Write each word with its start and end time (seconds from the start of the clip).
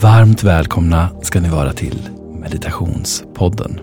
Varmt 0.00 0.44
välkomna 0.44 1.08
ska 1.22 1.40
ni 1.40 1.48
vara 1.48 1.72
till 1.72 2.08
Meditationspodden. 2.40 3.80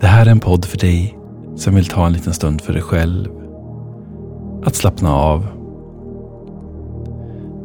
Det 0.00 0.06
här 0.06 0.26
är 0.26 0.30
en 0.30 0.40
podd 0.40 0.64
för 0.64 0.78
dig 0.78 1.18
som 1.56 1.74
vill 1.74 1.86
ta 1.86 2.06
en 2.06 2.12
liten 2.12 2.32
stund 2.32 2.60
för 2.60 2.72
dig 2.72 2.82
själv. 2.82 3.28
Att 4.64 4.74
slappna 4.74 5.14
av. 5.14 5.46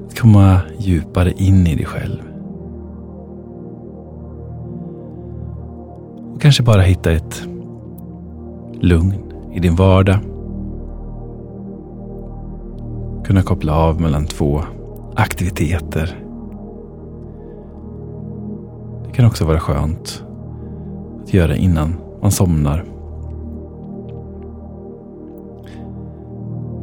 Att 0.08 0.20
komma 0.20 0.60
djupare 0.80 1.32
in 1.32 1.68
i 1.68 1.76
dig 1.76 1.86
själv. 1.86 2.22
Och 6.34 6.42
kanske 6.42 6.64
bara 6.64 6.82
hitta 6.82 7.12
ett 7.12 7.44
lugn 8.82 9.34
i 9.54 9.60
din 9.60 9.76
vardag. 9.76 10.18
Kunna 13.26 13.42
koppla 13.42 13.76
av 13.76 14.02
mellan 14.02 14.26
två 14.26 14.62
aktiviteter 15.16 16.31
det 19.12 19.16
kan 19.16 19.26
också 19.26 19.46
vara 19.46 19.60
skönt 19.60 20.24
att 21.24 21.34
göra 21.34 21.56
innan 21.56 21.96
man 22.22 22.32
somnar. 22.32 22.86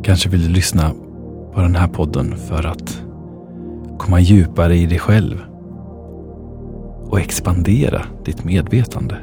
Kanske 0.03 0.29
vill 0.29 0.43
du 0.43 0.49
lyssna 0.49 0.91
på 1.55 1.61
den 1.61 1.77
här 1.77 1.89
podden 1.89 2.37
för 2.37 2.67
att 2.67 3.03
komma 3.99 4.21
djupare 4.21 4.77
i 4.77 4.87
dig 4.87 4.99
själv 4.99 5.45
och 7.05 7.21
expandera 7.21 8.03
ditt 8.25 8.45
medvetande 8.45 9.17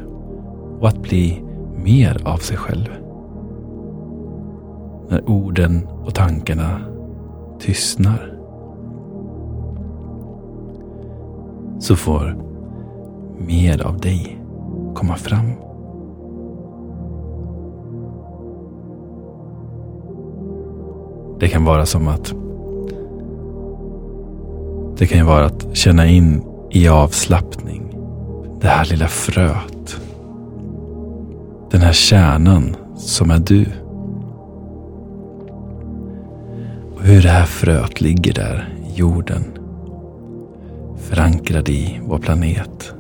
och 0.79 0.87
att 0.87 1.01
bli 1.01 1.43
mer 1.83 2.21
av 2.23 2.37
sig 2.37 2.57
själv. 2.57 2.89
När 5.09 5.29
orden 5.29 5.87
och 6.05 6.15
tankarna 6.15 6.79
tystnar 7.59 8.33
så 11.79 11.95
får 11.95 12.45
mer 13.37 13.87
av 13.87 13.99
dig 13.99 14.37
komma 14.95 15.15
fram. 15.15 15.51
Det 21.39 21.47
kan 21.47 21.65
vara 21.65 21.85
som 21.85 22.07
att 22.07 22.33
det 24.97 25.07
kan 25.07 25.17
ju 25.17 25.23
vara 25.23 25.45
att 25.45 25.77
känna 25.77 26.07
in 26.07 26.43
i 26.71 26.87
avslappning 26.87 27.95
det 28.61 28.67
här 28.67 28.85
lilla 28.85 29.07
fröet. 29.07 30.01
Den 31.71 31.81
här 31.81 31.93
kärnan 31.93 32.75
som 32.95 33.31
är 33.31 33.39
du. 33.39 33.65
Och 36.95 37.03
hur 37.03 37.21
det 37.21 37.29
här 37.29 37.45
fröet 37.45 38.01
ligger 38.01 38.33
där 38.33 38.73
i 38.87 38.99
jorden. 38.99 39.43
Förankrad 40.97 41.69
i 41.69 41.99
vår 42.03 42.19
planet. 42.19 42.94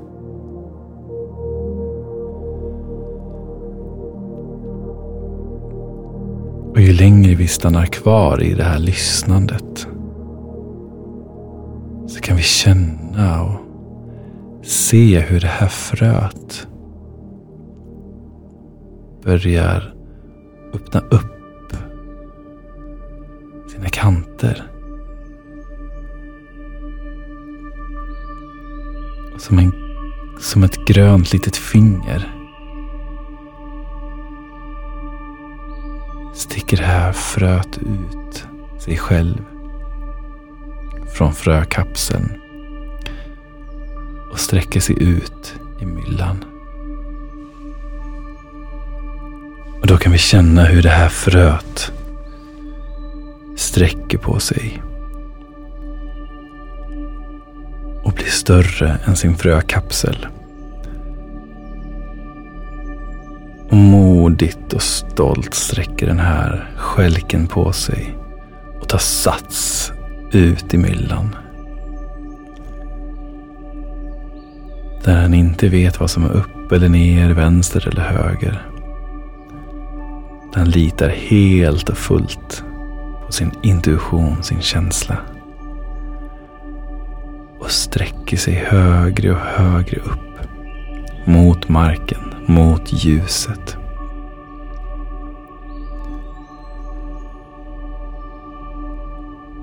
Längre 6.99 7.35
vi 7.35 7.47
stannar 7.47 7.85
kvar 7.85 8.43
i 8.43 8.53
det 8.53 8.63
här 8.63 8.79
lyssnandet 8.79 9.87
så 12.07 12.21
kan 12.21 12.37
vi 12.37 12.43
känna 12.43 13.43
och 13.43 13.59
se 14.65 15.19
hur 15.19 15.39
det 15.39 15.47
här 15.47 15.67
fröet 15.67 16.67
börjar 19.23 19.93
öppna 20.73 20.99
upp 20.99 21.75
sina 23.67 23.89
kanter. 23.89 24.63
Som, 29.37 29.59
en, 29.59 29.71
som 30.39 30.63
ett 30.63 30.85
grönt 30.87 31.33
litet 31.33 31.57
finger 31.57 32.44
sticker 36.49 36.77
det 36.77 36.83
här 36.83 37.11
fröet 37.11 37.77
ut 37.77 38.47
sig 38.79 38.97
själv 38.97 39.41
från 41.13 41.33
frökapseln 41.33 42.41
och 44.31 44.39
sträcker 44.39 44.79
sig 44.79 45.03
ut 45.03 45.55
i 45.81 45.85
myllan. 45.85 46.45
Och 49.81 49.87
då 49.87 49.97
kan 49.97 50.11
vi 50.11 50.17
känna 50.17 50.63
hur 50.63 50.81
det 50.83 50.89
här 50.89 51.09
fröet 51.09 51.91
sträcker 53.55 54.17
på 54.17 54.39
sig 54.39 54.81
och 58.03 58.11
blir 58.11 58.25
större 58.25 58.97
än 59.05 59.15
sin 59.15 59.37
frökapsel. 59.37 60.27
Och 63.75 63.81
modigt 63.81 64.73
och 64.73 64.81
stolt 64.81 65.53
sträcker 65.53 66.07
den 66.07 66.19
här 66.19 66.71
skälken 66.77 67.47
på 67.47 67.71
sig 67.71 68.17
och 68.81 68.89
tar 68.89 68.97
sats 68.97 69.91
ut 70.31 70.73
i 70.73 70.77
myllan. 70.77 71.35
Där 75.03 75.21
han 75.21 75.33
inte 75.33 75.69
vet 75.69 75.99
vad 75.99 76.09
som 76.09 76.25
är 76.25 76.31
upp 76.31 76.71
eller 76.71 76.89
ner, 76.89 77.29
vänster 77.29 77.87
eller 77.87 78.01
höger. 78.01 78.61
Han 80.53 80.69
litar 80.69 81.09
helt 81.09 81.89
och 81.89 81.97
fullt 81.97 82.63
på 83.25 83.31
sin 83.31 83.51
intuition, 83.63 84.43
sin 84.43 84.61
känsla. 84.61 85.17
Och 87.59 87.71
sträcker 87.71 88.37
sig 88.37 88.53
högre 88.53 89.31
och 89.31 89.39
högre 89.39 89.97
upp. 89.97 90.47
Mot 91.25 91.69
marken 91.69 92.34
mot 92.47 92.93
ljuset. 92.93 93.77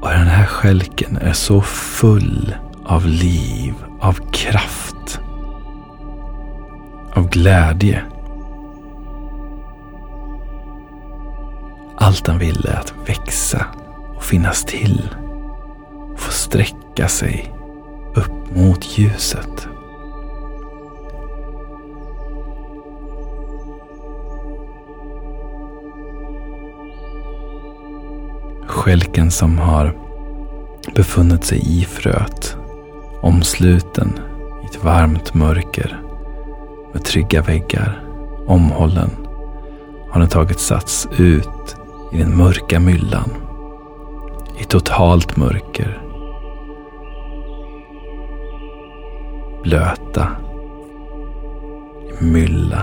Och 0.02 0.08
den 0.08 0.26
här 0.26 0.46
skälken 0.46 1.16
är 1.16 1.32
så 1.32 1.60
full 1.60 2.54
av 2.84 3.06
liv, 3.06 3.74
av 4.00 4.30
kraft, 4.32 5.20
av 7.14 7.28
glädje. 7.28 8.02
Allt 11.96 12.26
han 12.26 12.38
vill 12.38 12.66
är 12.66 12.78
att 12.78 12.94
växa 13.06 13.66
och 14.16 14.24
finnas 14.24 14.64
till 14.64 15.08
och 16.12 16.20
få 16.20 16.32
sträcka 16.32 17.08
sig 17.08 17.54
upp 18.14 18.56
mot 18.56 18.98
ljuset. 18.98 19.68
Skälken 28.66 29.30
som 29.30 29.58
har 29.58 29.96
befunnit 30.94 31.44
sig 31.44 31.80
i 31.80 31.84
fröet. 31.84 32.56
Omsluten 33.20 34.20
i 34.62 34.66
ett 34.66 34.84
varmt 34.84 35.34
mörker 35.34 36.00
med 36.92 37.04
trygga 37.04 37.42
väggar. 37.42 38.04
Omhållen 38.46 39.10
har 40.10 40.20
den 40.20 40.28
tagit 40.28 40.60
sats 40.60 41.08
ut 41.18 41.76
i 42.12 42.18
den 42.18 42.36
mörka 42.36 42.80
myllan. 42.80 43.30
I 44.58 44.64
totalt 44.64 45.36
mörker. 45.36 46.02
Blöta. 49.62 50.26
I 52.20 52.24
mylla 52.24 52.82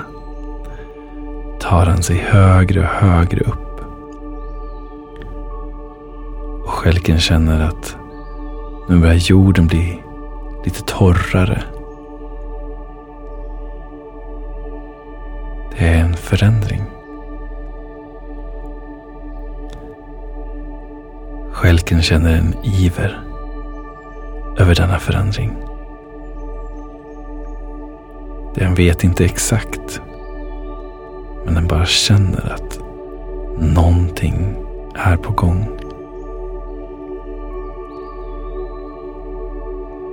tar 1.60 1.86
han 1.86 2.04
sig 2.04 2.18
högre 2.18 2.80
och 2.80 2.86
högre 2.86 3.40
upp 3.40 3.69
Skälken 6.70 7.20
känner 7.20 7.62
att 7.62 7.98
nu 8.90 9.00
börjar 9.00 9.16
jorden 9.16 9.68
bli 9.68 10.04
lite 10.66 10.82
torrare. 10.84 11.64
Det 15.78 15.88
är 15.88 16.00
en 16.00 16.14
förändring. 16.14 16.82
Skälken 21.52 22.02
känner 22.02 22.38
en 22.38 22.56
iver 22.64 23.24
över 24.58 24.76
denna 24.76 25.00
förändring. 25.00 25.58
Den 28.56 28.76
vet 28.76 29.04
inte 29.04 29.26
exakt. 29.26 30.02
Men 31.46 31.54
den 31.54 31.68
bara 31.68 31.86
känner 31.86 32.54
att 32.54 32.80
någonting 33.60 34.56
är 34.96 35.18
på 35.18 35.32
gång. 35.32 35.79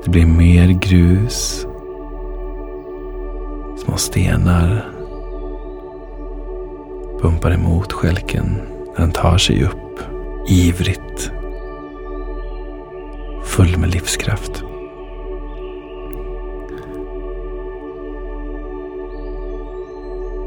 Det 0.07 0.11
blir 0.11 0.27
mer 0.27 0.69
grus. 0.69 1.67
Små 3.85 3.97
stenar 3.97 4.91
pumpar 7.21 7.51
emot 7.51 7.93
skälken 7.93 8.63
när 8.95 9.01
den 9.01 9.13
tar 9.13 9.39
sig 9.39 9.65
upp 9.65 10.01
ivrigt. 10.49 11.31
Full 13.45 13.79
med 13.79 13.91
livskraft. 13.91 14.63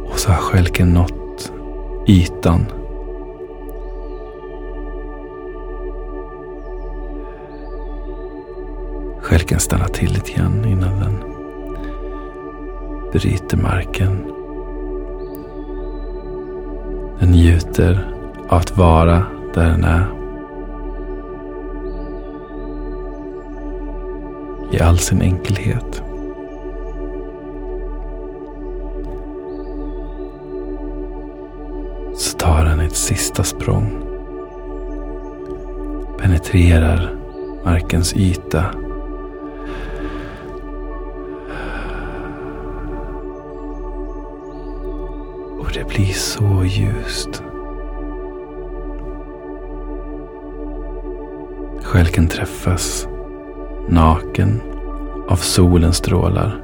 Och 0.06 0.20
så 0.20 0.32
har 0.32 0.42
skälken 0.42 0.94
nått 0.94 1.52
ytan 2.08 2.66
Skälken 9.30 9.60
stannar 9.60 9.88
till 9.88 10.14
lite 10.14 10.32
grann 10.32 10.66
innan 10.66 11.00
den 11.00 11.20
bryter 13.12 13.58
marken. 13.58 14.24
Den 17.20 17.32
njuter 17.32 18.16
av 18.50 18.58
att 18.58 18.78
vara 18.78 19.24
där 19.54 19.70
den 19.70 19.84
är. 19.84 20.06
I 24.72 24.80
all 24.82 24.98
sin 24.98 25.22
enkelhet. 25.22 26.04
Så 32.16 32.38
tar 32.38 32.66
den 32.66 32.80
ett 32.80 32.96
sista 32.96 33.44
språng. 33.44 34.04
Penetrerar 36.18 37.16
markens 37.66 38.14
yta 38.14 38.66
Och 45.70 45.76
det 45.76 45.88
blir 45.88 46.14
så 46.14 46.66
ljust. 46.66 47.44
Skälken 51.84 52.28
träffas 52.28 53.08
naken 53.90 54.62
av 55.28 55.36
solens 55.36 55.98
strålar. 55.98 56.62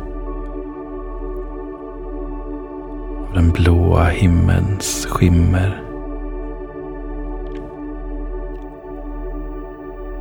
Av 3.28 3.34
den 3.34 3.52
blåa 3.52 4.04
himmelns 4.04 5.06
skimmer. 5.06 5.84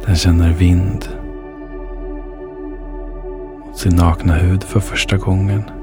Den 0.06 0.16
känner 0.16 0.50
vind 0.52 1.08
mot 3.66 3.78
sin 3.78 3.96
nakna 3.96 4.34
hud 4.34 4.62
för 4.62 4.80
första 4.80 5.16
gången. 5.16 5.73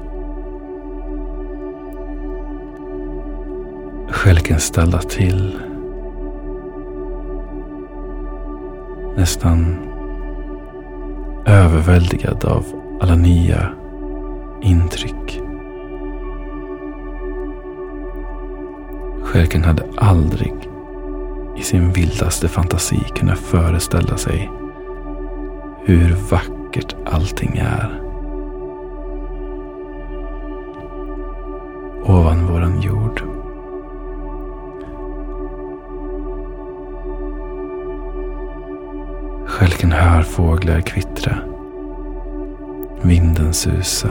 Skälken 4.22 4.60
ställa 4.60 4.98
till. 4.98 5.58
Nästan 9.16 9.76
överväldigad 11.46 12.44
av 12.44 12.64
alla 13.00 13.14
nya 13.14 13.72
intryck. 14.62 15.40
Skälken 19.22 19.64
hade 19.64 19.84
aldrig 19.96 20.54
i 21.56 21.62
sin 21.62 21.92
vildaste 21.92 22.48
fantasi 22.48 23.04
kunnat 23.14 23.38
föreställa 23.38 24.16
sig 24.16 24.50
hur 25.84 26.16
vackert 26.30 26.96
allting 27.06 27.56
är. 27.56 28.00
Ovan 32.04 32.46
våran 32.46 32.80
jord. 32.80 33.41
Stjälken 39.62 39.92
hör 39.92 40.22
fåglar 40.22 40.80
kvittra. 40.80 41.36
Vinden 43.02 43.52
susa. 43.52 44.08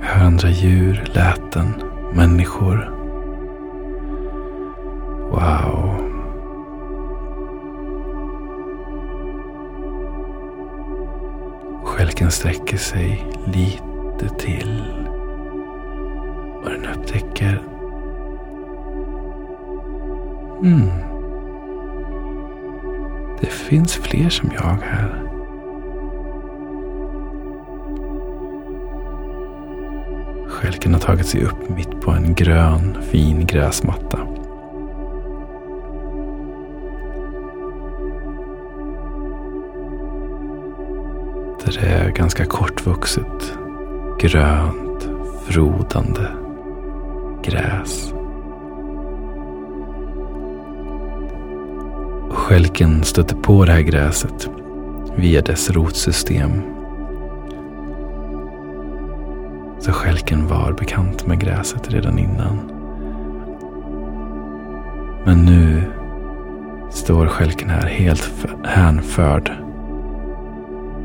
Hör 0.00 0.24
andra 0.24 0.48
djur, 0.48 1.04
läten, 1.14 1.74
människor. 2.12 2.90
Wow. 5.30 5.96
Stjälken 11.84 12.30
sträcker 12.30 12.76
sig 12.76 13.26
lite 13.46 14.34
till. 14.38 14.84
Och 16.62 16.70
den 16.70 16.86
upptäcker 16.86 17.69
Mm. 20.62 20.88
Det 23.40 23.46
finns 23.46 23.94
fler 23.94 24.28
som 24.28 24.50
jag 24.54 24.78
här. 24.82 25.22
Skälken 30.48 30.92
har 30.92 31.00
tagit 31.00 31.26
sig 31.26 31.44
upp 31.44 31.68
mitt 31.68 32.00
på 32.00 32.10
en 32.10 32.34
grön 32.34 32.96
fin 33.02 33.46
gräsmatta. 33.46 34.18
Där 41.64 41.80
det 41.80 41.86
är 41.86 42.10
ganska 42.10 42.44
kortvuxet, 42.44 43.54
grönt, 44.18 45.08
frodande 45.46 46.28
gräs. 47.42 48.12
Stjälken 52.50 53.04
stötte 53.04 53.34
på 53.34 53.64
det 53.64 53.72
här 53.72 53.80
gräset 53.80 54.50
via 55.16 55.42
dess 55.42 55.70
rotsystem. 55.70 56.50
Så 59.78 59.92
skälken 59.92 60.46
var 60.46 60.72
bekant 60.72 61.26
med 61.26 61.40
gräset 61.40 61.90
redan 61.90 62.18
innan. 62.18 62.56
Men 65.24 65.44
nu 65.44 65.82
står 66.90 67.26
skälken 67.26 67.70
här 67.70 67.86
helt 67.86 68.46
hänförd. 68.64 69.52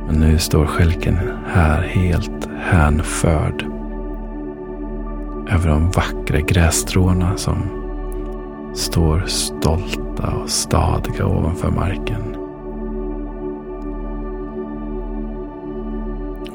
Men 0.07 0.15
nu 0.19 0.37
står 0.37 0.65
skälken 0.65 1.19
här 1.47 1.81
helt 1.81 2.49
hänförd. 2.59 3.65
Över 5.49 5.67
de 5.69 5.91
vackra 5.91 6.39
grässtråna 6.39 7.37
som 7.37 7.84
står 8.75 9.23
stolta 9.27 10.35
och 10.43 10.49
stadiga 10.49 11.25
ovanför 11.25 11.71
marken. 11.71 12.35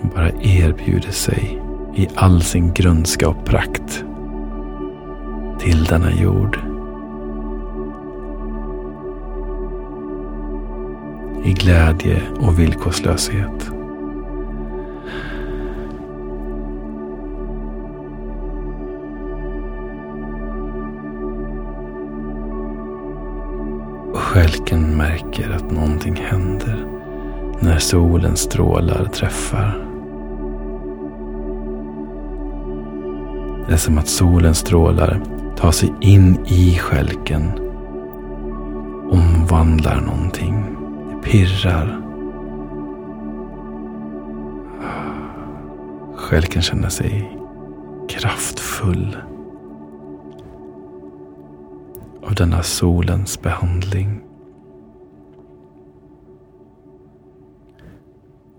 Och 0.03 0.09
bara 0.15 0.31
erbjuder 0.31 1.13
sig 1.13 1.63
i 1.95 2.09
all 2.15 2.43
sin 2.43 2.75
grönska 2.75 3.29
och 3.29 3.45
prakt 3.45 4.05
till 5.59 5.85
denna 5.85 6.13
jord. 6.13 6.59
I 11.45 11.53
glädje 11.53 12.23
och 12.41 12.59
villkorslöshet. 12.59 13.80
Skälken 24.31 24.97
märker 24.97 25.51
att 25.51 25.71
någonting 25.71 26.17
händer 26.17 26.87
när 27.61 27.79
solens 27.79 28.41
strålar 28.41 29.05
träffar. 29.05 29.87
Det 33.67 33.73
är 33.73 33.77
som 33.77 33.99
att 33.99 34.09
solens 34.09 34.59
strålar 34.59 35.21
tar 35.57 35.71
sig 35.71 35.93
in 36.01 36.39
i 36.47 36.79
skälken. 36.79 37.53
Omvandlar 39.11 40.01
någonting. 40.01 40.65
Det 41.11 41.31
pirrar. 41.31 42.01
Skälken 46.17 46.63
känner 46.63 46.89
sig 46.89 47.39
kraftfull 48.09 49.17
denna 52.41 52.63
solens 52.63 53.43
behandling. 53.43 54.21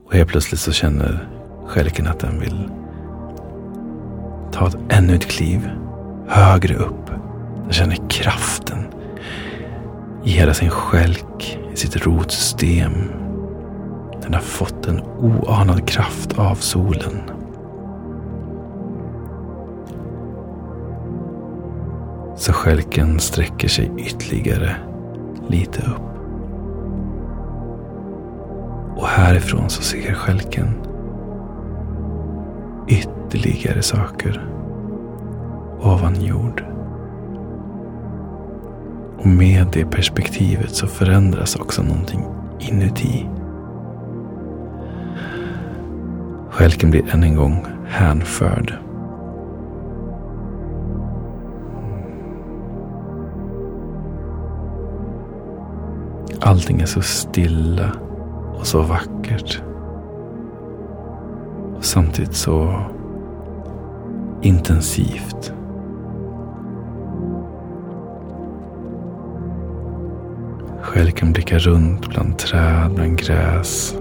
Och 0.05 0.13
helt 0.13 0.29
plötsligt 0.29 0.59
så 0.59 0.71
känner 0.71 1.29
skälken 1.67 2.07
att 2.07 2.19
den 2.19 2.39
vill 2.39 2.69
ta 4.51 4.67
ett, 4.67 4.77
ännu 4.89 5.15
ett 5.15 5.25
kliv 5.25 5.69
högre 6.27 6.75
upp. 6.75 7.05
Den 7.63 7.73
känner 7.73 8.09
kraften 8.09 8.85
i 10.25 10.29
hela 10.29 10.53
sin 10.53 10.69
skälk, 10.69 11.59
i 11.73 11.75
sitt 11.75 12.05
rotsystem. 12.05 12.93
Den 14.21 14.33
har 14.33 14.41
fått 14.41 14.87
en 14.87 15.01
oanad 15.01 15.87
kraft 15.87 16.39
av 16.39 16.55
solen. 16.55 17.21
Så 22.51 22.55
skälken 22.55 23.19
sträcker 23.19 23.67
sig 23.67 23.91
ytterligare 23.97 24.75
lite 25.47 25.81
upp. 25.81 26.01
Och 28.97 29.07
härifrån 29.07 29.69
så 29.69 29.81
ser 29.81 30.13
skälken 30.13 30.67
ytterligare 32.87 33.81
saker 33.81 34.45
ovan 35.81 36.21
jord. 36.21 36.63
Och 39.17 39.27
med 39.27 39.67
det 39.73 39.85
perspektivet 39.85 40.75
så 40.75 40.87
förändras 40.87 41.55
också 41.55 41.83
någonting 41.83 42.25
inuti. 42.59 43.29
Skälken 46.49 46.91
blir 46.91 47.13
än 47.13 47.23
en 47.23 47.35
gång 47.35 47.65
hänförd. 47.87 48.90
Allting 56.43 56.81
är 56.81 56.85
så 56.85 57.01
stilla 57.01 57.91
och 58.59 58.67
så 58.67 58.81
vackert. 58.81 59.61
Och 61.77 61.85
samtidigt 61.85 62.35
så 62.35 62.83
intensivt. 64.41 65.53
Själv 70.81 71.11
kan 71.11 71.33
blicka 71.33 71.57
runt 71.57 72.09
bland 72.09 72.37
träd, 72.37 72.91
bland 72.95 73.17
gräs, 73.17 73.95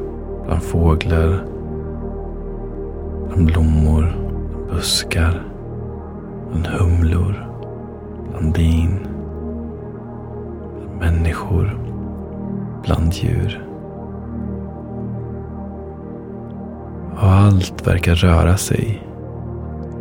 bland 0.47 0.63
fåglar, 0.63 1.45
bland 3.29 3.47
blommor, 3.47 4.17
bland 4.51 4.71
buskar, 4.71 5.43
bland 6.51 6.67
humlor, 6.67 7.47
bland 8.31 8.55
din, 8.55 8.99
bland 10.99 11.15
människor, 11.15 11.90
bland 12.83 13.15
djur. 13.15 13.67
Och 17.13 17.29
allt 17.29 17.87
verkar 17.87 18.15
röra 18.15 18.57
sig 18.57 19.07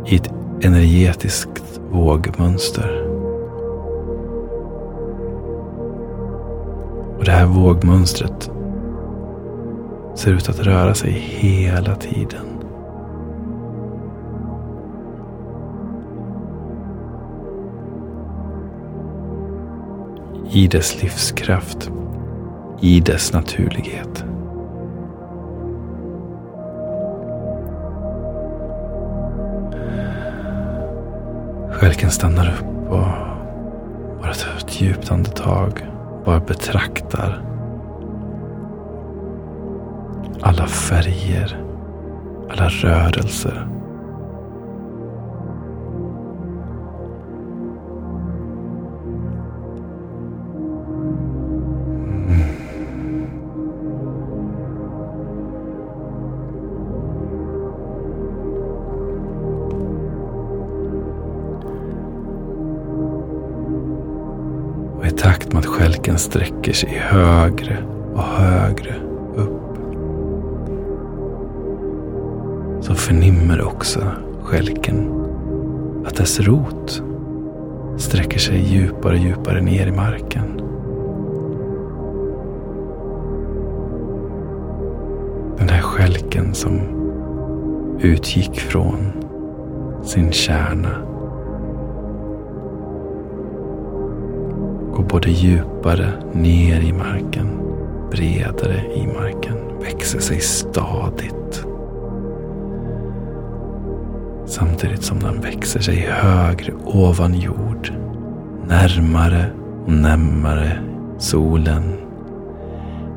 i 0.06 0.16
ett 0.16 0.30
energetiskt 0.60 1.80
vågmönster. 1.90 3.06
Och 7.18 7.24
det 7.24 7.32
här 7.32 7.46
vågmönstret 7.46 8.50
ser 10.14 10.32
ut 10.32 10.48
att 10.48 10.60
röra 10.60 10.94
sig 10.94 11.10
hela 11.12 11.94
tiden. 11.94 12.46
I 20.52 20.66
dess 20.66 21.02
livskraft, 21.02 21.90
i 22.80 23.00
dess 23.00 23.32
naturlighet. 23.32 24.24
Skälken 31.72 32.10
stannar 32.10 32.46
upp 32.46 32.90
och 32.90 33.06
bara 34.20 34.34
tar 34.34 34.56
ett 34.58 34.80
djupt 34.80 35.10
andetag. 35.10 35.86
Bara 36.24 36.40
betraktar 36.40 37.42
alla 40.40 40.66
färger, 40.66 41.64
alla 42.50 42.68
rörelser. 42.68 43.79
Sträcker 66.20 66.72
sig 66.72 66.98
högre 66.98 67.78
och 68.14 68.22
högre 68.22 68.94
upp. 69.36 69.76
Så 72.80 72.94
förnimmer 72.94 73.62
också 73.62 74.00
skälken 74.42 75.26
att 76.06 76.16
dess 76.16 76.40
rot 76.40 77.02
sträcker 77.98 78.38
sig 78.38 78.58
djupare 78.58 79.12
och 79.12 79.18
djupare 79.18 79.60
ner 79.60 79.86
i 79.86 79.92
marken. 79.92 80.56
Den 85.58 85.68
här 85.68 85.82
skälken 85.82 86.54
som 86.54 86.80
utgick 88.00 88.60
från 88.60 89.12
sin 90.02 90.32
kärna 90.32 91.09
går 94.94 95.04
både 95.04 95.30
djupare 95.30 96.12
ner 96.32 96.80
i 96.80 96.92
marken, 96.92 97.48
bredare 98.10 98.82
i 98.94 99.06
marken, 99.06 99.56
växer 99.80 100.20
sig 100.20 100.40
stadigt. 100.40 101.64
Samtidigt 104.46 105.02
som 105.02 105.18
den 105.18 105.40
växer 105.40 105.80
sig 105.80 105.96
högre 105.96 106.72
ovan 106.84 107.34
jord, 107.34 107.92
närmare 108.68 109.50
och 109.86 109.92
närmare 109.92 110.78
solen, 111.18 111.82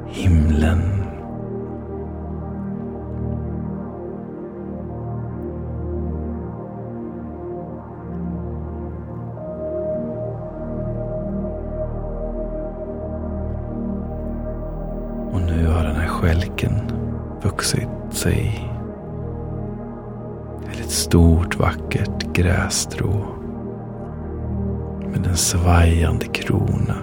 himlen 0.10 0.93
sig. 18.24 18.70
Till 20.72 20.82
ett 20.82 20.92
stort 20.92 21.60
vackert 21.60 22.34
grässtrå. 22.34 23.26
Med 25.12 25.28
en 25.28 25.38
svajande 25.38 26.26
krona. 26.26 26.96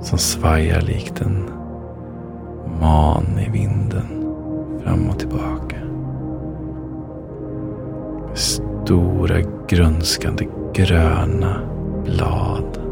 Som 0.00 0.18
svajar 0.18 0.80
likt 0.80 1.20
en 1.20 1.50
man 2.80 3.26
i 3.46 3.50
vinden 3.50 4.34
fram 4.82 5.10
och 5.10 5.18
tillbaka. 5.18 5.76
Med 8.28 8.38
stora 8.38 9.40
grönskande 9.68 10.48
gröna 10.74 11.60
blad. 12.04 12.85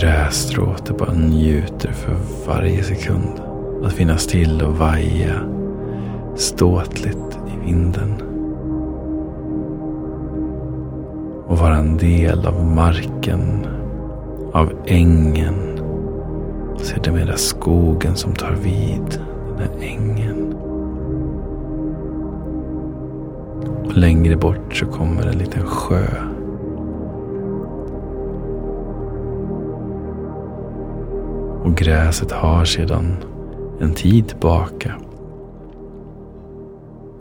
Grässtrået 0.00 0.98
bara 0.98 1.12
njuter 1.12 1.92
för 1.92 2.16
varje 2.46 2.82
sekund. 2.82 3.40
Att 3.84 3.92
finnas 3.92 4.26
till 4.26 4.62
och 4.62 4.78
vaja 4.78 5.40
ståtligt 6.34 7.38
i 7.46 7.66
vinden. 7.66 8.14
Och 11.46 11.58
vara 11.58 11.76
en 11.76 11.96
del 11.96 12.46
av 12.46 12.64
marken, 12.64 13.66
av 14.52 14.72
ängen. 14.86 15.54
Sedermera 16.78 17.36
skogen 17.36 18.16
som 18.16 18.34
tar 18.34 18.52
vid 18.52 19.20
den 19.58 19.68
här 19.68 19.88
ängen. 19.88 20.54
Och 23.84 23.96
längre 23.96 24.36
bort 24.36 24.76
så 24.76 24.86
kommer 24.86 25.26
en 25.26 25.38
liten 25.38 25.66
sjö 25.66 26.06
Och 31.66 31.76
gräset 31.76 32.32
har 32.32 32.64
sedan 32.64 33.16
en 33.80 33.94
tid 33.94 34.28
tillbaka 34.28 34.94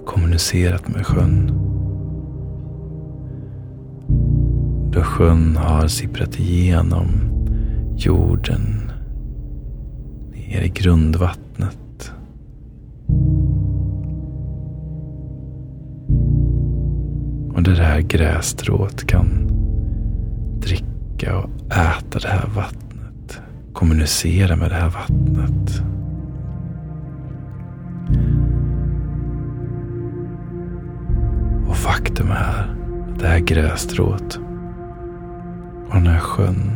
kommunicerat 0.06 0.88
med 0.88 1.06
sjön. 1.06 1.52
Då 4.92 5.02
sjön 5.02 5.58
har 5.58 5.88
sipprat 5.88 6.40
igenom 6.40 7.08
jorden 7.98 8.92
ner 10.32 10.62
i 10.62 10.70
grundvattnet. 10.70 12.12
Och 17.54 17.64
där 17.64 17.76
det 17.76 17.84
här 17.84 18.02
grässtrået 18.02 19.08
kan 19.08 19.48
dricka 20.62 21.38
och 21.38 21.50
äta 21.72 22.20
det 22.20 22.28
här 22.28 22.50
vattnet 22.56 22.85
kommunicera 23.76 24.56
med 24.56 24.72
det 24.72 24.76
här 24.76 24.90
vattnet. 24.90 25.82
Och 31.68 31.78
faktum 31.78 32.32
är 32.32 32.76
att 33.14 33.20
det 33.20 33.28
här 33.28 33.40
grässtrået 33.40 34.40
och 35.88 35.96
den 35.96 36.08
här 36.08 36.20
sjön 36.20 36.72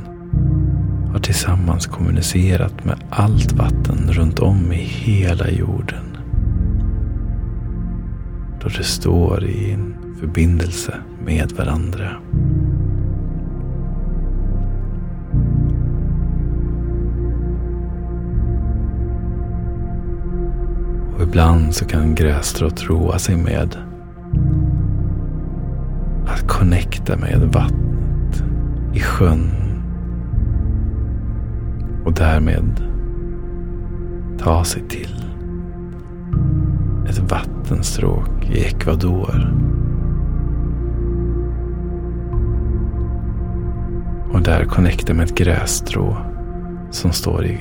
har 1.11 1.19
har 1.19 1.19
tillsammans 1.19 1.87
kommunicerat 1.87 2.85
med 2.85 3.03
allt 3.09 3.51
vatten 3.51 4.13
runt 4.13 4.39
om 4.39 4.71
i 4.71 4.75
hela 4.75 5.49
jorden. 5.49 6.17
Då 8.61 8.69
det 8.77 8.83
står 8.83 9.43
i 9.43 9.71
en 9.71 9.95
förbindelse 10.19 10.93
med 11.25 11.51
varandra. 11.51 12.09
Ibland 21.29 21.75
så 21.75 21.85
kan 21.85 22.15
grässtrået 22.15 22.89
roa 22.89 23.19
sig 23.19 23.37
med 23.37 23.77
att 26.27 26.47
connecta 26.47 27.17
med 27.17 27.49
vattnet 27.53 28.43
i 28.93 28.99
sjön. 28.99 29.51
Och 32.05 32.13
därmed 32.13 32.83
ta 34.39 34.63
sig 34.63 34.83
till 34.87 35.25
ett 37.09 37.31
vattenstråk 37.31 38.49
i 38.51 38.65
Ecuador. 38.65 39.53
Och 44.33 44.41
där 44.41 44.65
connecta 44.65 45.13
med 45.13 45.25
ett 45.25 45.35
grässtrå 45.35 46.17
som 46.91 47.11
står 47.11 47.45
i 47.45 47.59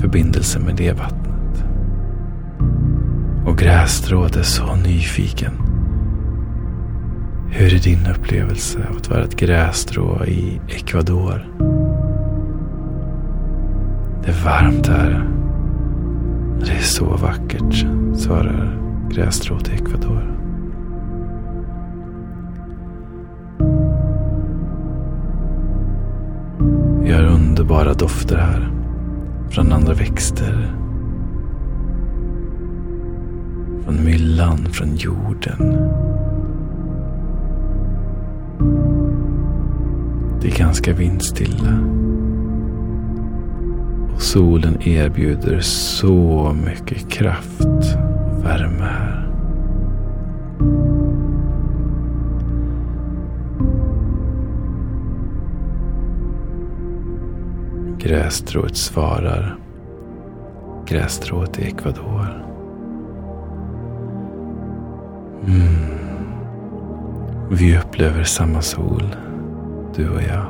förbindelse 0.00 0.58
med 0.58 0.76
det 0.76 0.92
vattnet. 0.92 1.25
Och 3.46 3.58
grässtrået 3.58 4.36
är 4.36 4.42
så 4.42 4.74
nyfiken. 4.74 5.52
Hur 7.50 7.74
är 7.74 7.78
din 7.78 8.06
upplevelse 8.06 8.78
av 8.90 8.96
att 8.96 9.10
vara 9.10 9.24
ett 9.24 9.36
grässtrå 9.36 10.24
i 10.24 10.60
Ecuador? 10.68 11.46
Det 14.24 14.30
är 14.30 14.44
varmt 14.44 14.86
här. 14.86 15.28
Det 16.60 16.72
är 16.72 16.82
så 16.82 17.04
vackert, 17.04 17.86
svarar 18.16 18.78
grässtrået 19.10 19.68
i 19.68 19.72
Ecuador. 19.72 20.32
Vi 27.02 27.12
har 27.12 27.24
underbara 27.24 27.94
dofter 27.94 28.36
här. 28.36 28.70
Från 29.50 29.72
andra 29.72 29.94
växter. 29.94 30.85
Från 33.86 34.04
myllan, 34.04 34.66
från 34.72 34.96
jorden. 34.96 35.58
Det 40.40 40.48
är 40.48 40.58
ganska 40.58 40.92
vindstilla. 40.92 41.78
Och 44.14 44.22
solen 44.22 44.82
erbjuder 44.82 45.60
så 45.60 46.56
mycket 46.64 47.08
kraft 47.08 47.64
och 47.64 48.44
värme 48.44 48.84
här. 48.84 49.32
Grässtrået 57.98 58.76
svarar. 58.76 59.56
Grässtrået 60.86 61.58
i 61.58 61.62
Ecuador. 61.62 62.45
Mm. 65.46 65.96
Vi 67.50 67.78
upplever 67.78 68.24
samma 68.24 68.62
sol, 68.62 69.16
du 69.96 70.08
och 70.08 70.22
jag. 70.22 70.46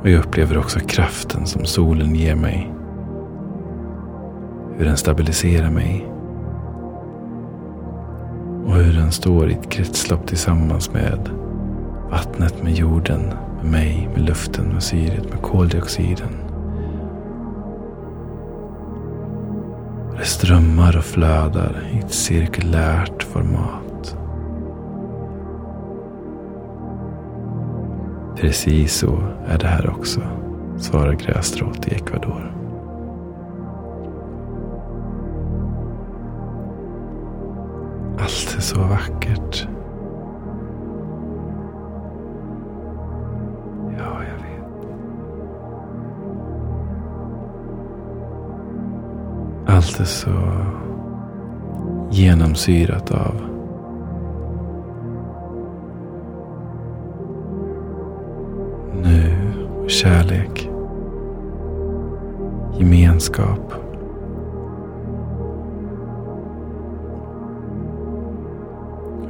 Och 0.00 0.10
jag 0.10 0.18
upplever 0.18 0.58
också 0.58 0.80
kraften 0.80 1.46
som 1.46 1.64
solen 1.64 2.14
ger 2.14 2.34
mig. 2.34 2.72
Hur 4.76 4.84
den 4.84 4.96
stabiliserar 4.96 5.70
mig. 5.70 6.06
Och 8.66 8.74
hur 8.74 8.92
den 8.92 9.12
står 9.12 9.50
i 9.50 9.52
ett 9.52 9.70
kretslopp 9.70 10.26
tillsammans 10.26 10.92
med 10.92 11.30
vattnet, 12.10 12.62
med 12.62 12.72
jorden, 12.72 13.20
med 13.62 13.70
mig, 13.70 14.08
med 14.14 14.24
luften, 14.24 14.64
med 14.64 14.82
syret, 14.82 15.30
med 15.30 15.42
koldioxiden. 15.42 16.45
Strömmar 20.36 20.96
och 20.96 21.04
flödar 21.04 21.90
i 21.94 21.98
ett 21.98 22.14
cirkulärt 22.14 23.22
format. 23.22 24.16
Precis 28.40 28.94
så 28.94 29.22
är 29.46 29.58
det 29.58 29.66
här 29.66 29.90
också, 29.90 30.20
svarar 30.78 31.12
grässtrået 31.12 31.88
i 31.88 31.94
Ecuador. 31.94 32.52
Allt 38.18 38.54
är 38.56 38.60
så 38.60 38.80
vackert. 38.80 39.45
Allt 49.98 50.08
så 50.08 50.30
genomsyrat 52.10 53.10
av 53.10 53.34
nu, 59.02 59.36
kärlek, 59.88 60.70
gemenskap. 62.78 63.72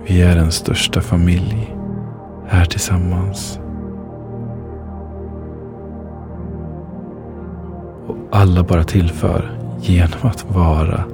Vi 0.06 0.22
är 0.22 0.36
den 0.36 0.52
största 0.52 1.00
familj 1.00 1.76
här 2.46 2.64
tillsammans. 2.64 3.60
Och 8.06 8.16
alla 8.30 8.62
bara 8.62 8.84
tillför 8.84 9.65
genom 9.80 10.18
att 10.22 10.44
vara 10.50 11.04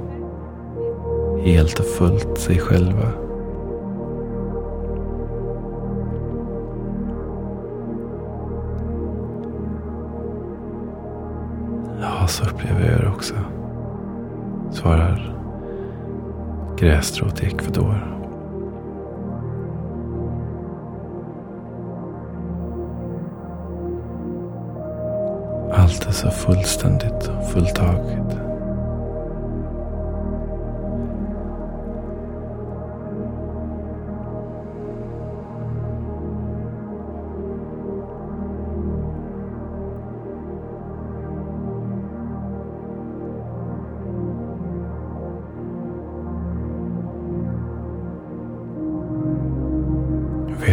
helt 1.45 1.79
och 1.79 1.87
fullt 1.87 2.39
sig 2.39 2.59
själva. 2.59 3.09
Ja, 12.01 12.27
så 12.27 12.45
upplever 12.45 12.91
jag 12.91 13.01
det 13.01 13.09
också. 13.09 13.35
Svarar 14.71 15.37
grässtrået 16.79 17.43
i 17.43 17.47
Ecuador. 17.47 18.09
Allt 25.75 26.07
är 26.07 26.13
så 26.13 26.31
fullständigt 26.31 27.31
och 27.39 27.51
fulltaget. 27.51 28.42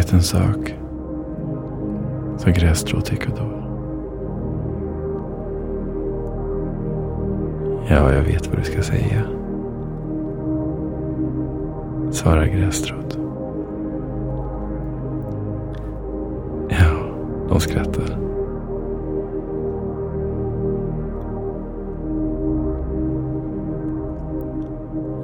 Jag 0.00 0.04
vet 0.04 0.12
en 0.12 0.22
sak, 0.22 0.74
sa 2.38 2.50
grässtrået 2.50 3.12
i 3.12 3.14
Ecuador. 3.14 3.64
Ja, 7.88 8.12
jag 8.12 8.22
vet 8.22 8.46
vad 8.46 8.58
du 8.58 8.64
ska 8.64 8.82
säga. 8.82 9.22
Svarar 12.10 12.46
grässtrået. 12.46 13.18
Ja, 16.68 17.14
de 17.48 17.60
skrattar. 17.60 18.18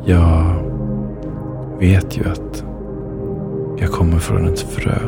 Jag 0.04 0.54
vet 1.78 2.18
ju 2.18 2.30
att 2.30 2.75
jag 3.76 3.90
kommer 3.90 4.18
från 4.18 4.48
ett 4.48 4.60
frö. 4.60 4.98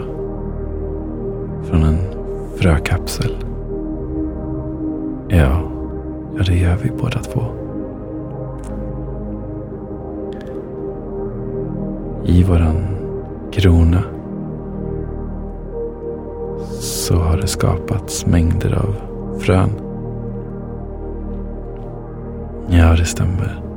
Från 1.64 1.83
en 1.83 1.98
frökapsel. 2.57 3.37
Ja, 5.28 5.62
ja 6.37 6.42
det 6.46 6.54
gör 6.54 6.76
vi 6.83 6.90
båda 6.90 7.18
två. 7.18 7.42
I 12.24 12.42
våran 12.42 12.85
krona 13.52 14.02
så 16.81 17.14
har 17.14 17.37
det 17.37 17.46
skapats 17.46 18.26
mängder 18.26 18.74
av 18.74 18.94
frön. 19.38 19.70
Ja, 22.68 22.96
det 22.96 23.04
stämmer. 23.04 23.67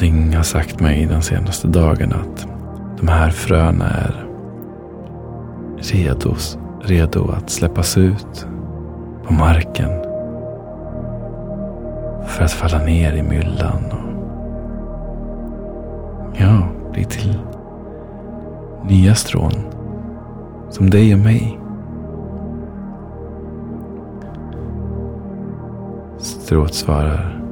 Någonting 0.00 0.36
har 0.36 0.42
sagt 0.42 0.80
mig 0.80 1.06
den 1.06 1.22
senaste 1.22 1.68
dagen 1.68 2.12
att 2.12 2.46
de 2.98 3.08
här 3.08 3.30
fröna 3.30 3.90
är 3.90 4.26
redo, 5.78 6.34
redo 6.82 7.30
att 7.30 7.50
släppas 7.50 7.98
ut 7.98 8.46
på 9.26 9.32
marken. 9.32 9.88
För 12.26 12.44
att 12.44 12.52
falla 12.52 12.84
ner 12.84 13.12
i 13.12 13.22
myllan. 13.22 13.84
Och, 13.90 14.10
ja, 16.40 16.68
bli 16.92 17.04
till 17.04 17.38
nya 18.88 19.14
strån. 19.14 19.52
Som 20.70 20.90
dig 20.90 21.14
och 21.14 21.20
mig. 21.20 21.58
Strået 26.18 26.74
svarar. 26.74 27.42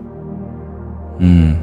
Mm. 1.21 1.57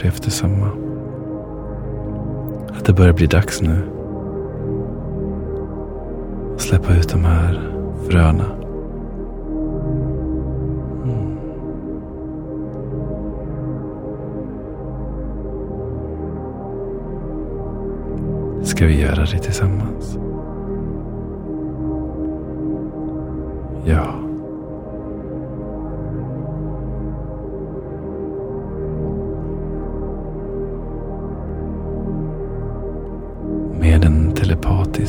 Upplevt 0.00 0.22
detsamma. 0.22 0.66
Att 2.78 2.84
det 2.84 2.92
börjar 2.92 3.12
bli 3.12 3.26
dags 3.26 3.62
nu. 3.62 3.82
Att 6.54 6.60
släppa 6.60 6.94
ut 6.94 7.08
de 7.08 7.24
här 7.24 7.72
fröna. 8.08 8.44
Mm. 11.04 11.36
Ska 18.64 18.86
vi 18.86 19.00
göra 19.00 19.20
det 19.20 19.38
tillsammans? 19.38 20.18
Ja. 23.84 24.29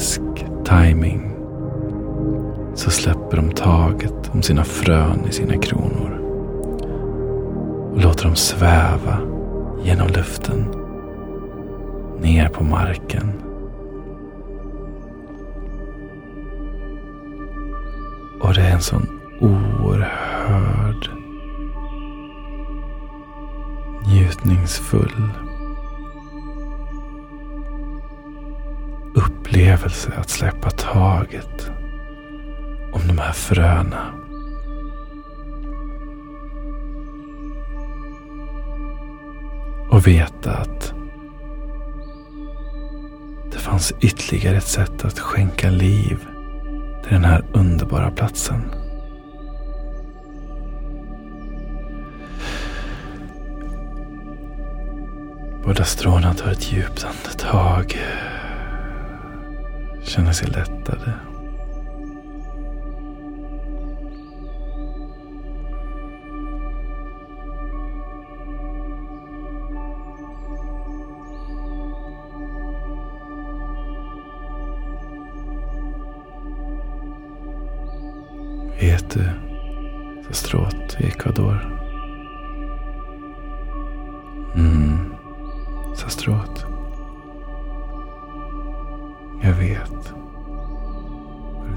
Magisk 0.01 0.21
timing 0.65 1.31
så 2.75 2.91
släpper 2.91 3.37
de 3.37 3.51
taget 3.51 4.29
om 4.33 4.41
sina 4.41 4.63
frön 4.63 5.25
i 5.29 5.31
sina 5.31 5.57
kronor 5.57 6.19
och 7.91 8.01
låter 8.01 8.25
dem 8.25 8.35
sväva 8.35 9.17
genom 9.83 10.07
luften 10.07 10.65
ner 12.19 12.49
på 12.49 12.63
marken. 12.63 13.31
Och 18.41 18.53
det 18.53 18.61
är 18.61 18.73
en 18.73 18.81
sån 18.81 19.19
oerhörd 19.41 21.09
njutningsfull 24.07 25.29
upplevelse 29.71 30.13
att 30.17 30.29
släppa 30.29 30.69
taget 30.69 31.71
om 32.93 33.01
de 33.07 33.17
här 33.17 33.31
fröna. 33.31 34.13
Och 39.89 40.07
veta 40.07 40.51
att 40.51 40.93
det 43.51 43.57
fanns 43.57 43.93
ytterligare 44.01 44.57
ett 44.57 44.67
sätt 44.67 45.05
att 45.05 45.19
skänka 45.19 45.69
liv 45.69 46.17
till 47.03 47.13
den 47.13 47.25
här 47.25 47.45
underbara 47.53 48.11
platsen. 48.11 48.61
Båda 55.63 55.83
stråna 55.83 56.33
tar 56.33 56.51
ett 56.51 56.71
djupt 56.71 57.05
andetag. 57.05 57.97
Känner 60.11 60.33
sig 60.33 60.47
lättade. 60.47 61.30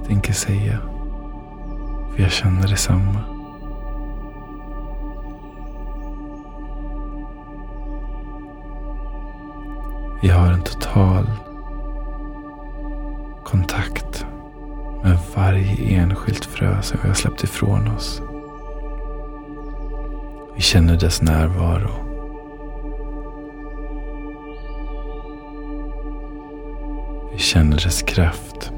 Tänker 0.07 0.33
säga. 0.33 0.79
För 2.15 2.23
jag 2.23 2.31
känner 2.31 2.69
detsamma. 2.69 3.21
Vi 10.23 10.29
har 10.29 10.47
en 10.47 10.63
total 10.63 11.27
kontakt 13.45 14.27
med 15.03 15.19
varje 15.37 15.97
enskilt 15.97 16.45
frö 16.45 16.83
som 16.83 16.99
vi 17.03 17.09
har 17.09 17.15
släppt 17.15 17.45
ifrån 17.45 17.89
oss. 17.89 18.23
Vi 20.57 20.63
känner 20.63 20.97
dess 20.97 21.23
närvaro. 21.23 21.91
Vi 27.33 27.39
känner 27.39 27.77
dess 27.77 28.03
kraft. 28.03 28.73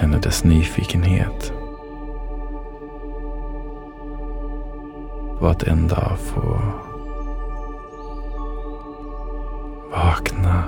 Känner 0.00 0.18
dess 0.18 0.44
nyfikenhet. 0.44 1.52
På 5.38 5.46
att 5.46 5.62
en 5.62 5.88
dag 5.88 6.18
få 6.18 6.60
vakna 9.90 10.64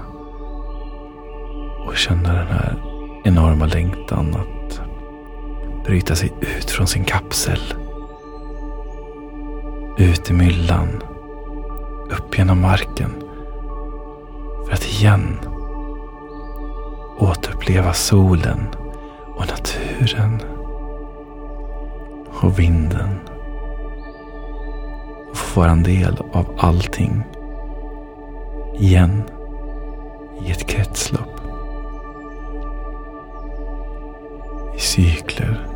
och 1.87 1.97
känna 1.97 2.33
den 2.33 2.47
här 2.47 2.83
enorma 3.25 3.67
längtan 3.67 4.35
att 4.35 4.81
bryta 5.85 6.15
sig 6.15 6.33
ut 6.41 6.71
från 6.71 6.87
sin 6.87 7.05
kapsel. 7.05 7.61
Ut 9.99 10.31
i 10.31 10.35
myllan. 10.35 11.03
Upp 12.11 12.39
genom 12.39 12.61
marken. 12.61 13.11
För 14.67 14.73
att 14.73 14.85
igen 14.85 15.39
återuppleva 17.19 17.93
solen 17.93 18.69
och 19.39 19.47
naturen. 19.49 20.43
Och 22.43 22.59
vinden. 22.59 23.21
Och 25.31 25.37
få 25.37 25.61
vara 25.61 25.71
en 25.71 25.83
del 25.83 26.17
av 26.33 26.55
allting. 26.59 27.23
Igen. 28.79 29.23
I 30.47 30.51
ett 30.51 30.67
kretslopp. 30.67 31.41
I 34.77 34.81
cykler. 34.81 35.67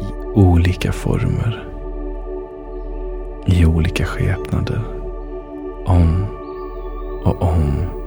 I 0.00 0.38
olika 0.38 0.92
former. 0.92 1.68
I 3.46 3.66
olika 3.66 4.04
skepnader. 4.04 4.82
Om 5.86 6.26
och 7.24 7.42
om 7.42 8.01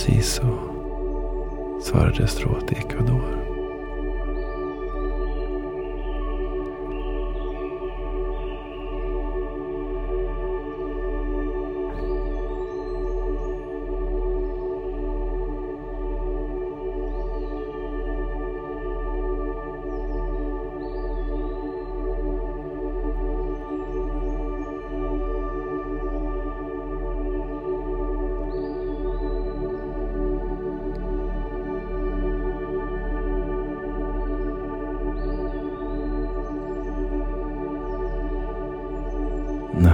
precis 0.00 0.26
så 0.26 0.42
svarade 1.82 2.26
strået 2.26 2.72
Ecuador. 2.72 3.39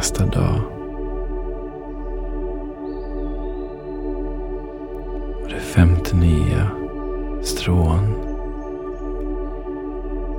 Nästa 0.07 0.27
dag 0.27 0.61
Och 5.42 5.49
det 5.49 5.61
59 5.61 6.42
strån 7.42 8.14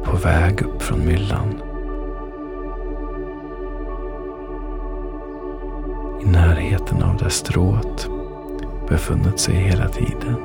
på 0.03 0.17
väg 0.17 0.61
upp 0.61 0.81
från 0.81 1.05
myllan. 1.05 1.61
I 6.21 6.25
närheten 6.25 7.03
av 7.03 7.17
där 7.17 7.29
strået 7.29 8.09
befunnit 8.89 9.39
sig 9.39 9.55
hela 9.55 9.89
tiden. 9.89 10.35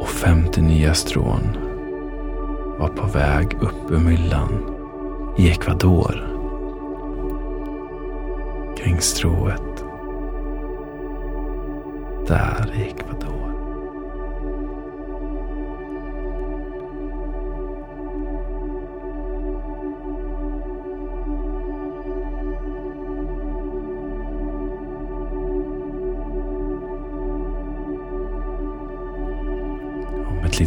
Och 0.00 0.08
50 0.08 0.60
nya 0.60 0.94
strån 0.94 1.67
var 2.78 2.88
på 2.88 3.06
väg 3.06 3.56
upp 3.60 3.90
ur 3.90 3.98
myllan 3.98 4.74
i 5.38 5.50
Ecuador. 5.50 6.24
Kring 8.76 9.00
strået. 9.00 9.84
Där 12.28 12.74
i 12.74 12.82
Ecuador. 12.82 13.37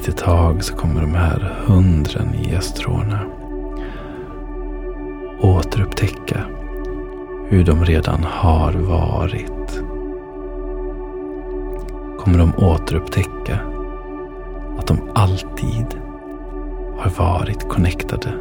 Litet 0.01 0.17
tag 0.17 0.63
så 0.63 0.75
kommer 0.75 1.01
de 1.01 1.15
här 1.15 1.55
hundra 1.65 2.23
nya 2.23 2.61
stråna 2.61 3.19
återupptäcka 5.39 6.45
hur 7.47 7.63
de 7.63 7.85
redan 7.85 8.23
har 8.23 8.73
varit. 8.73 9.83
Kommer 12.19 12.37
de 12.37 12.53
återupptäcka 12.57 13.59
att 14.79 14.87
de 14.87 14.99
alltid 15.15 15.85
har 16.97 17.11
varit 17.17 17.69
connectade 17.69 18.33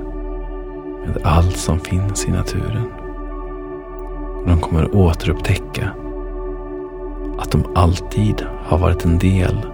med 1.07 1.19
allt 1.25 1.57
som 1.57 1.81
finns 1.81 2.27
i 2.27 2.31
naturen. 2.31 2.85
De 4.47 4.61
kommer 4.61 4.97
återupptäcka 4.97 5.91
att 7.39 7.51
de 7.51 7.65
alltid 7.75 8.47
har 8.65 8.79
varit 8.79 9.05
en 9.05 9.19
del 9.19 9.67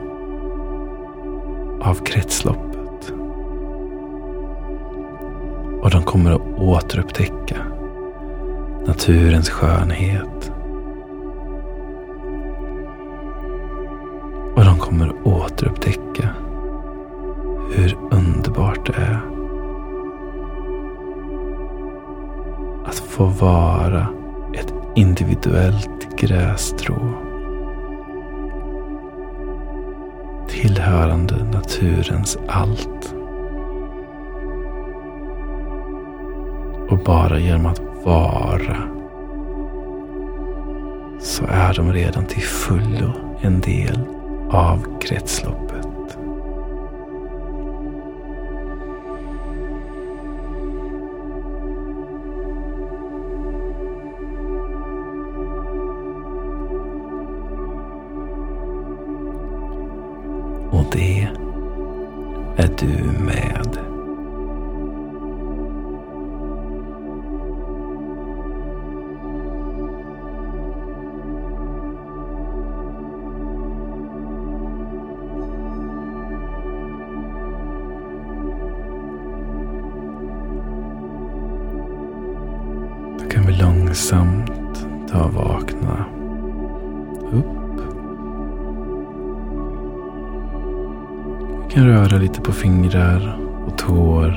av 1.86 1.94
kretsloppet. 1.94 3.12
Och 5.82 5.90
de 5.90 6.02
kommer 6.02 6.32
att 6.32 6.58
återupptäcka 6.58 7.56
naturens 8.86 9.50
skönhet. 9.50 10.52
Och 14.54 14.64
de 14.64 14.78
kommer 14.78 15.08
att 15.08 15.26
återupptäcka 15.26 16.28
hur 17.72 17.96
underbart 18.10 18.86
det 18.86 18.92
är 18.92 19.20
att 22.86 22.98
få 22.98 23.24
vara 23.24 24.06
ett 24.54 24.74
individuellt 24.94 26.18
grässtrå. 26.18 27.25
Tillhörande 30.62 31.44
naturens 31.52 32.38
allt. 32.48 33.14
Och 36.88 36.98
bara 36.98 37.38
genom 37.38 37.66
att 37.66 37.82
vara 38.04 38.76
så 41.20 41.44
är 41.48 41.74
de 41.74 41.92
redan 41.92 42.26
till 42.26 42.42
fullo 42.42 43.12
en 43.40 43.60
del 43.60 44.00
av 44.50 45.00
kretsloppet. 45.00 45.65
Långsamt 83.96 84.86
ta 85.08 85.24
och 85.24 85.32
vakna 85.32 86.04
upp 87.32 87.80
kan 91.70 91.86
röra 91.86 92.18
lite 92.18 92.40
på 92.40 92.52
fingrar 92.52 93.38
och 93.66 93.78
tår. 93.78 94.30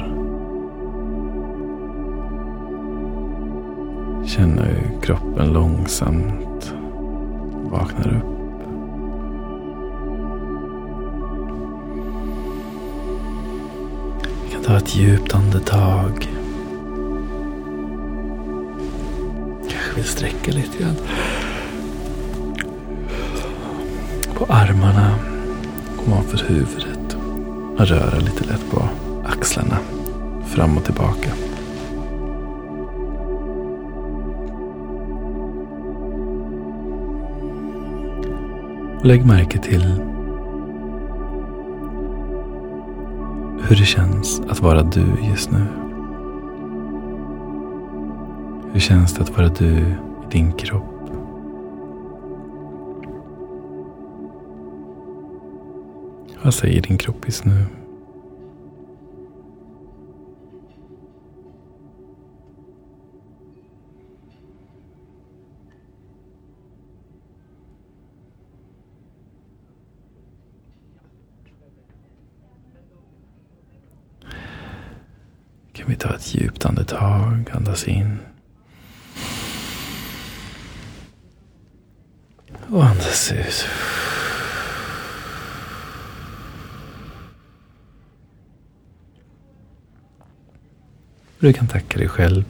Känna 4.26 4.62
hur 4.62 5.02
kroppen 5.02 5.54
långsamt 5.54 6.74
vaknar 7.72 8.08
upp. 8.08 8.62
Vi 14.46 14.52
kan 14.52 14.64
ta 14.64 14.78
ett 14.78 14.96
djupt 14.96 15.36
andetag. 15.36 16.39
Vill 20.00 20.08
sträcka 20.08 20.52
lite 20.52 20.84
grann. 20.84 20.96
På 24.36 24.46
armarna 24.46 25.16
ovanför 26.08 26.38
huvudet 26.48 27.18
röra 27.78 28.20
lite 28.20 28.44
lätt 28.44 28.72
på 28.72 28.90
axlarna 29.26 29.78
fram 30.48 30.78
och 30.78 30.84
tillbaka. 30.84 31.30
Lägg 39.04 39.26
märke 39.26 39.60
till 39.60 39.84
hur 43.62 43.76
det 43.76 43.86
känns 43.86 44.42
att 44.50 44.60
vara 44.60 44.84
du 44.84 45.06
just 45.30 45.52
nu. 45.52 45.89
Hur 48.74 48.80
känns 48.80 49.14
det 49.14 49.22
att 49.22 49.30
vara 49.30 49.50
du 49.50 49.66
i 49.66 49.96
din 50.32 50.52
kropp? 50.52 50.84
Vad 56.44 56.54
säger 56.54 56.82
din 56.82 56.98
kropp 56.98 57.26
just 57.26 57.46
nu? 57.46 57.66
Kan 75.74 75.88
vi 75.90 75.96
ta 75.96 76.16
ett 76.16 76.36
djupt 76.36 76.66
andetag, 76.66 77.50
andas 77.52 77.88
in. 77.88 78.18
Och 82.72 82.86
andas 82.86 83.32
ut. 83.32 83.66
Du 91.40 91.54
kan 91.54 91.68
tacka 91.68 91.98
dig 91.98 92.10
själv 92.10 92.44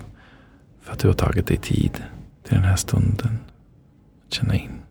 för 0.81 0.93
att 0.93 0.99
du 0.99 1.07
har 1.07 1.15
tagit 1.15 1.47
dig 1.47 1.57
tid 1.57 2.03
till 2.43 2.55
den 2.55 2.63
här 2.63 2.75
stunden. 2.75 3.39
Att 4.27 4.33
känna 4.33 4.55
in. 4.55 4.81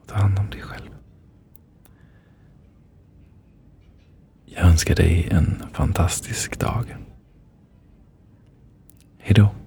Och 0.00 0.06
ta 0.06 0.14
hand 0.14 0.38
om 0.38 0.50
dig 0.50 0.60
själv. 0.60 0.90
Jag 4.44 4.64
önskar 4.64 4.94
dig 4.94 5.28
en 5.30 5.62
fantastisk 5.72 6.58
dag. 6.58 6.96
Hejdå. 9.18 9.59